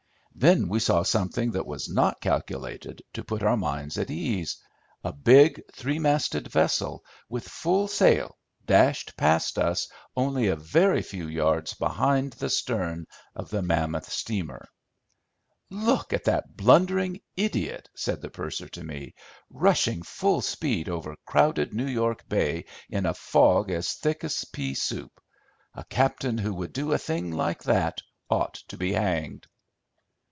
Then 0.33 0.69
we 0.69 0.79
saw 0.79 1.03
something 1.03 1.51
that 1.51 1.67
was 1.67 1.87
not 1.87 2.19
calculated 2.19 3.01
to 3.13 3.23
put 3.23 3.43
our 3.43 3.57
minds 3.57 3.97
at 3.99 4.09
ease. 4.09 4.57
A 5.03 5.13
big 5.13 5.61
three 5.71 5.99
masted 5.99 6.47
vessel, 6.47 7.03
with 7.29 7.47
full 7.47 7.87
sail, 7.87 8.39
dashed 8.65 9.15
past 9.17 9.59
us 9.59 9.87
only 10.17 10.47
a 10.47 10.55
very 10.55 11.03
few 11.03 11.27
yards 11.27 11.75
behind 11.75 12.33
the 12.33 12.49
stern 12.49 13.05
of 13.35 13.49
the 13.51 13.61
mammoth 13.61 14.09
steamer. 14.11 14.67
"Look 15.69 16.11
at 16.11 16.23
that 16.23 16.57
blundering 16.57 17.19
idiot," 17.37 17.89
said 17.95 18.21
the 18.21 18.29
purser 18.31 18.69
to 18.69 18.83
me, 18.83 19.13
"rushing 19.51 20.01
full 20.01 20.41
speed 20.41 20.89
over 20.89 21.17
crowded 21.27 21.71
New 21.71 21.87
York 21.87 22.27
Bay 22.27 22.65
in 22.89 23.05
a 23.05 23.13
fog 23.13 23.69
as 23.69 23.93
thick 23.93 24.23
as 24.23 24.43
pea 24.45 24.73
soup. 24.73 25.21
A 25.75 25.83
captain 25.83 26.39
who 26.39 26.55
would 26.55 26.73
do 26.73 26.93
a 26.93 26.97
thing 26.97 27.31
like 27.31 27.63
that 27.65 28.01
ought 28.27 28.55
to 28.69 28.77
be 28.77 28.93
hanged." 28.93 29.45